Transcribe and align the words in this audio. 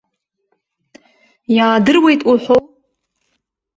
Иаадыруеит 1.55 2.21
уҳәоу? 2.29 2.61